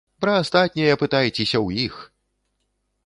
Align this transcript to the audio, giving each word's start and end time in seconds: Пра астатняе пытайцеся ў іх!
Пра 0.23 0.33
астатняе 0.43 0.95
пытайцеся 1.03 1.49
ў 1.49 1.69
іх! 1.85 2.01